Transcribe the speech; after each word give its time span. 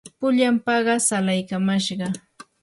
pullan 0.19 0.55
paqas 0.65 1.05
alaykamashqaa. 1.17 2.13